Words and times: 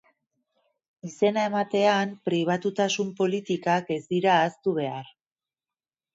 Izena 1.09 1.43
ematean, 1.49 2.15
pribatutasun 2.31 3.13
politikak 3.21 3.93
ez 3.99 4.01
dira 4.15 4.35
ahaztu 4.39 4.77
behar. 4.81 5.15